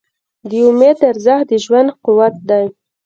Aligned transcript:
د 0.49 0.51
امید 0.69 0.97
ارزښت 1.09 1.45
د 1.49 1.53
ژوند 1.63 1.89
قوت 2.05 2.35
دی. 2.49 2.65